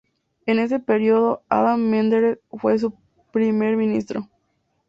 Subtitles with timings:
[0.47, 2.91] En ese período, Adnan Menderes fue su
[3.31, 4.27] primer ministro.